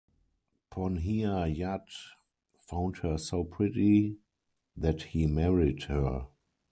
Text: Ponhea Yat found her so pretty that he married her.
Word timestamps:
Ponhea 0.71 1.45
Yat 1.55 1.87
found 2.57 2.97
her 3.03 3.19
so 3.19 3.43
pretty 3.43 4.17
that 4.75 5.03
he 5.03 5.27
married 5.27 5.83
her. 5.83 6.25